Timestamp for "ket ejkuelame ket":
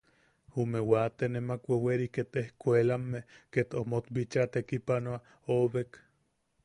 2.15-3.69